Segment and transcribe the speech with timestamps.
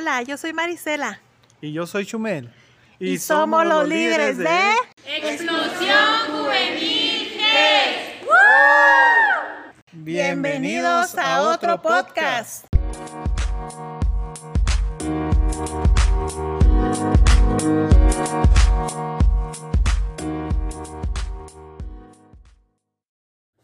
[0.00, 1.20] Hola, yo soy Marisela.
[1.60, 2.52] Y yo soy Chumel.
[3.00, 4.46] Y, somos, los líderes de...
[5.04, 5.96] Explosión
[6.30, 7.32] Juvenil
[9.90, 12.64] Bienvenidos a otro podcast.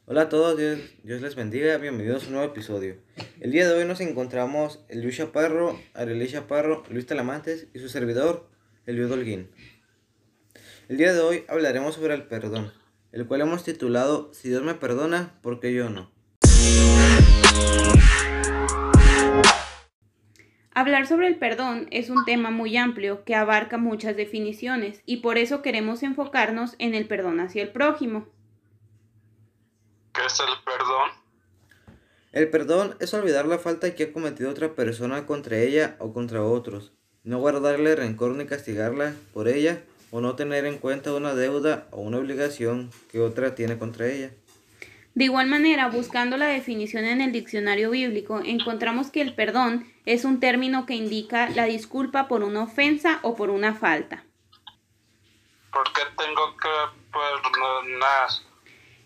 [0.07, 2.96] Hola a todos, Dios, Dios les bendiga, bienvenidos a un nuevo episodio.
[3.41, 7.89] El día de hoy nos encontramos el Luis Chaparro, Arely Chaparro, Luis Talamantes y su
[7.89, 8.49] servidor,
[8.87, 9.51] Eliud Holguín.
[10.89, 12.73] El día de hoy hablaremos sobre el perdón,
[13.11, 16.13] el cual hemos titulado Si Dios me perdona, ¿por qué yo no?
[20.73, 25.39] Hablar sobre el perdón es un tema muy amplio que abarca muchas definiciones y por
[25.39, 28.29] eso queremos enfocarnos en el perdón hacia el prójimo.
[30.13, 31.24] ¿Qué es el perdón?
[32.34, 36.43] El perdón es olvidar la falta que ha cometido otra persona contra ella o contra
[36.43, 41.87] otros, no guardarle rencor ni castigarla por ella o no tener en cuenta una deuda
[41.93, 44.33] o una obligación que otra tiene contra ella.
[45.15, 50.25] De igual manera, buscando la definición en el diccionario bíblico, encontramos que el perdón es
[50.25, 54.25] un término que indica la disculpa por una ofensa o por una falta.
[55.73, 56.69] ¿Por qué tengo que
[57.13, 58.29] perdonar?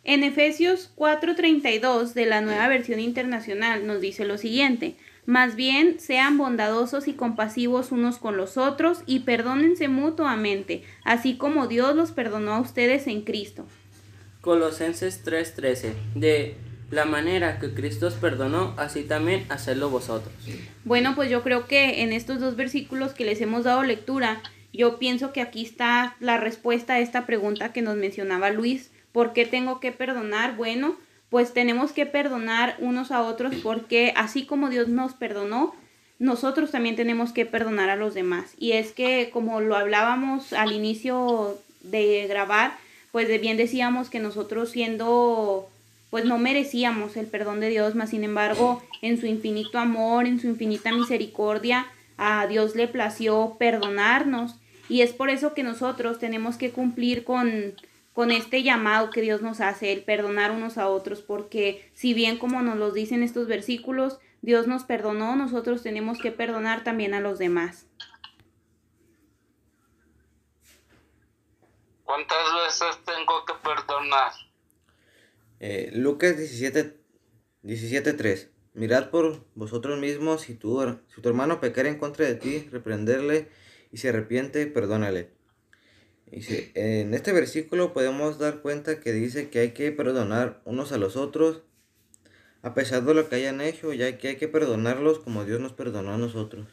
[0.08, 6.38] En Efesios 4:32 de la nueva versión internacional nos dice lo siguiente, más bien sean
[6.38, 12.54] bondadosos y compasivos unos con los otros y perdónense mutuamente, así como Dios los perdonó
[12.54, 13.66] a ustedes en Cristo.
[14.40, 16.56] Colosenses 3:13 de
[16.90, 20.32] la manera que Cristo os perdonó, así también hacedlo vosotros.
[20.86, 24.40] Bueno, pues yo creo que en estos dos versículos que les hemos dado lectura,
[24.72, 28.90] yo pienso que aquí está la respuesta a esta pregunta que nos mencionaba Luis.
[29.12, 30.56] ¿Por qué tengo que perdonar?
[30.56, 30.96] Bueno,
[31.30, 35.74] pues tenemos que perdonar unos a otros porque así como Dios nos perdonó,
[36.18, 38.54] nosotros también tenemos que perdonar a los demás.
[38.58, 42.76] Y es que como lo hablábamos al inicio de grabar,
[43.12, 45.68] pues bien decíamos que nosotros siendo
[46.10, 50.40] pues no merecíamos el perdón de Dios, mas sin embargo, en su infinito amor, en
[50.40, 51.86] su infinita misericordia,
[52.16, 54.54] a Dios le plació perdonarnos.
[54.88, 57.74] Y es por eso que nosotros tenemos que cumplir con,
[58.18, 62.36] con este llamado que Dios nos hace, el perdonar unos a otros, porque si bien
[62.36, 67.20] como nos lo dicen estos versículos, Dios nos perdonó, nosotros tenemos que perdonar también a
[67.20, 67.86] los demás.
[72.02, 74.32] ¿Cuántas veces tengo que perdonar?
[75.60, 77.00] Eh, Lucas 17,
[77.62, 80.84] 17.3 Mirad por vosotros mismos si tu,
[81.14, 83.48] si tu hermano pecara en contra de ti, reprenderle
[83.92, 85.37] y se arrepiente, perdónale.
[86.30, 91.16] En este versículo podemos dar cuenta que dice que hay que perdonar unos a los
[91.16, 91.62] otros
[92.62, 95.72] a pesar de lo que hayan hecho, ya que hay que perdonarlos como Dios nos
[95.72, 96.66] perdonó a nosotros.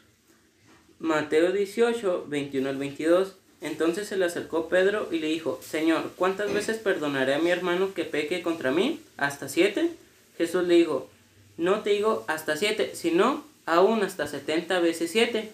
[0.98, 3.36] Mateo 18, 21 al 22.
[3.60, 7.94] Entonces se le acercó Pedro y le dijo, Señor, ¿cuántas veces perdonaré a mi hermano
[7.94, 9.00] que peque contra mí?
[9.16, 9.90] ¿Hasta siete?
[10.36, 11.08] Jesús le dijo,
[11.56, 15.52] no te digo hasta siete, sino aún hasta setenta veces siete.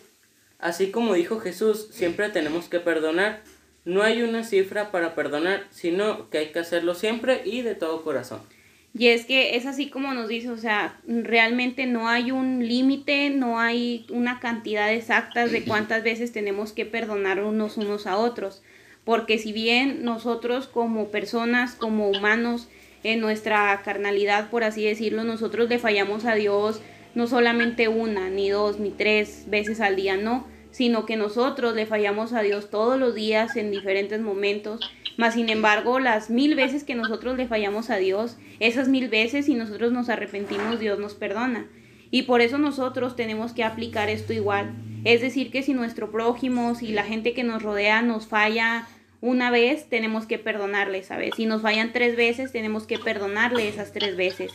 [0.58, 3.42] Así como dijo Jesús, siempre tenemos que perdonar.
[3.84, 8.02] No hay una cifra para perdonar, sino que hay que hacerlo siempre y de todo
[8.02, 8.40] corazón.
[8.94, 13.30] Y es que es así como nos dice, o sea, realmente no hay un límite,
[13.30, 18.62] no hay una cantidad exacta de cuántas veces tenemos que perdonar unos unos a otros.
[19.04, 22.68] Porque si bien nosotros como personas, como humanos,
[23.02, 26.80] en nuestra carnalidad, por así decirlo, nosotros le fallamos a Dios
[27.14, 31.86] no solamente una, ni dos, ni tres veces al día, no, sino que nosotros le
[31.86, 34.80] fallamos a Dios todos los días en diferentes momentos.
[35.16, 39.46] Mas, sin embargo, las mil veces que nosotros le fallamos a Dios, esas mil veces,
[39.46, 41.68] si nosotros nos arrepentimos, Dios nos perdona.
[42.10, 44.74] Y por eso nosotros tenemos que aplicar esto igual.
[45.04, 48.86] Es decir, que si nuestro prójimo, si la gente que nos rodea nos falla
[49.20, 51.34] una vez, tenemos que perdonarle, ¿sabes?
[51.36, 54.52] Si nos fallan tres veces, tenemos que perdonarle esas tres veces.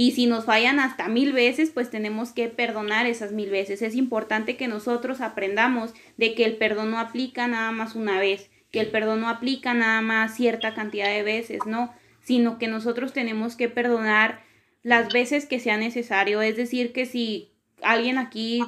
[0.00, 3.82] Y si nos fallan hasta mil veces, pues tenemos que perdonar esas mil veces.
[3.82, 8.48] Es importante que nosotros aprendamos de que el perdón no aplica nada más una vez,
[8.70, 11.92] que el perdón no aplica nada más cierta cantidad de veces, no,
[12.22, 14.44] sino que nosotros tenemos que perdonar
[14.84, 16.42] las veces que sea necesario.
[16.42, 17.50] Es decir, que si
[17.82, 18.62] alguien aquí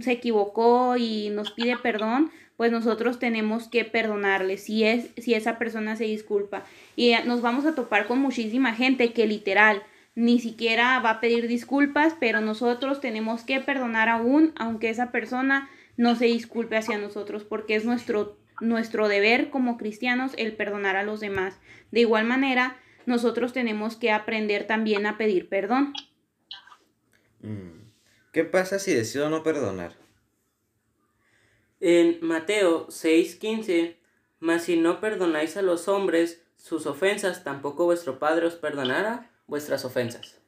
[0.00, 5.58] se equivocó y nos pide perdón, pues nosotros tenemos que perdonarle si es si esa
[5.58, 6.64] persona se disculpa
[6.96, 11.48] y nos vamos a topar con muchísima gente que literal ni siquiera va a pedir
[11.48, 17.44] disculpas, pero nosotros tenemos que perdonar aún aunque esa persona no se disculpe hacia nosotros
[17.44, 21.58] porque es nuestro nuestro deber como cristianos el perdonar a los demás.
[21.90, 22.76] De igual manera,
[23.06, 25.92] nosotros tenemos que aprender también a pedir perdón.
[27.40, 27.90] Mm,
[28.32, 29.96] ¿Qué pasa si decido no perdonar?
[31.80, 33.96] En Mateo 6:15,
[34.38, 39.84] mas si no perdonáis a los hombres sus ofensas, tampoco vuestro Padre os perdonará vuestras
[39.84, 40.38] ofensas.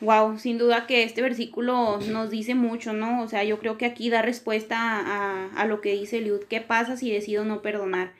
[0.00, 3.22] Wow, sin duda que este versículo nos dice mucho, ¿no?
[3.22, 6.40] O sea, yo creo que aquí da respuesta a, a lo que dice Liud.
[6.50, 8.12] ¿Qué pasa si decido no perdonar?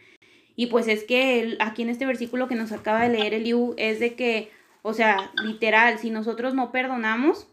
[0.55, 3.75] Y pues es que el- aquí en este versículo que nos acaba de leer Eliú
[3.77, 4.51] es de que,
[4.81, 7.47] o sea, literal, si nosotros no perdonamos,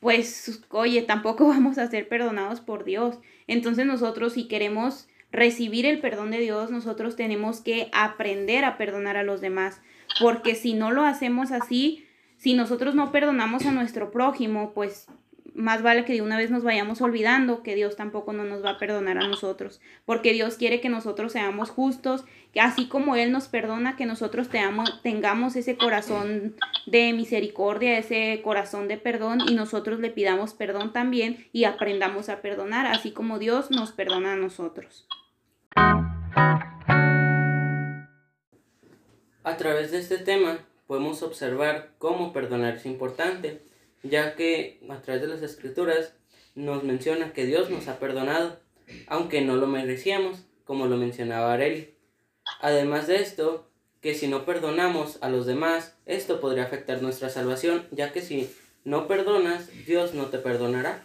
[0.00, 3.18] pues, oye, tampoco vamos a ser perdonados por Dios.
[3.46, 9.16] Entonces nosotros si queremos recibir el perdón de Dios, nosotros tenemos que aprender a perdonar
[9.16, 9.80] a los demás.
[10.18, 15.08] Porque si no lo hacemos así, si nosotros no perdonamos a nuestro prójimo, pues
[15.54, 18.70] más vale que de una vez nos vayamos olvidando que Dios tampoco no nos va
[18.70, 23.32] a perdonar a nosotros, porque Dios quiere que nosotros seamos justos, que así como Él
[23.32, 24.48] nos perdona, que nosotros
[25.02, 31.46] tengamos ese corazón de misericordia, ese corazón de perdón y nosotros le pidamos perdón también
[31.52, 35.06] y aprendamos a perdonar, así como Dios nos perdona a nosotros.
[39.42, 43.62] A través de este tema podemos observar cómo perdonar es importante,
[44.02, 46.12] ya que a través de las escrituras
[46.54, 48.58] nos menciona que Dios nos ha perdonado,
[49.06, 51.94] aunque no lo merecíamos, como lo mencionaba Areli.
[52.60, 53.66] Además de esto,
[54.02, 58.50] que si no perdonamos a los demás, esto podría afectar nuestra salvación, ya que si
[58.84, 61.02] no perdonas, Dios no te perdonará.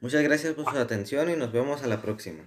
[0.00, 2.44] Muchas gracias por su atención y nos vemos a la próxima.